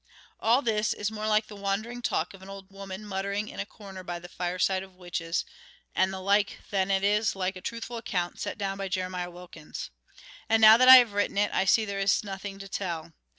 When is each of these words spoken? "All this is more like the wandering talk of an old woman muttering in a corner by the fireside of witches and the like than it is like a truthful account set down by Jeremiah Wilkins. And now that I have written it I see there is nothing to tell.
"All 0.39 0.63
this 0.63 0.93
is 0.95 1.11
more 1.11 1.27
like 1.27 1.45
the 1.45 1.55
wandering 1.55 2.01
talk 2.01 2.33
of 2.33 2.41
an 2.41 2.49
old 2.49 2.71
woman 2.71 3.05
muttering 3.05 3.47
in 3.49 3.59
a 3.59 3.67
corner 3.67 4.01
by 4.03 4.17
the 4.17 4.27
fireside 4.27 4.81
of 4.81 4.95
witches 4.95 5.45
and 5.93 6.11
the 6.11 6.19
like 6.19 6.57
than 6.71 6.89
it 6.89 7.03
is 7.03 7.35
like 7.35 7.55
a 7.55 7.61
truthful 7.61 7.97
account 7.97 8.39
set 8.39 8.57
down 8.57 8.79
by 8.79 8.87
Jeremiah 8.87 9.29
Wilkins. 9.29 9.91
And 10.49 10.59
now 10.59 10.75
that 10.77 10.89
I 10.89 10.95
have 10.95 11.13
written 11.13 11.37
it 11.37 11.53
I 11.53 11.65
see 11.65 11.85
there 11.85 11.99
is 11.99 12.23
nothing 12.23 12.57
to 12.57 12.67
tell. 12.67 13.13